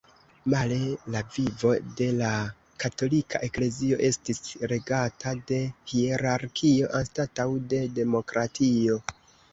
[0.51, 0.77] Male
[1.15, 2.29] la vivo de la
[2.83, 4.41] katolika eklezio estis
[4.73, 5.61] regata de
[5.93, 8.99] hierarkio anstataŭ de demokratio.